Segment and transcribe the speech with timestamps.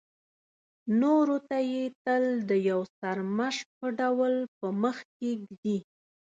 [1.01, 5.77] نورو ته یې تل د یو سرمشق په ډول په مخکې ږدي.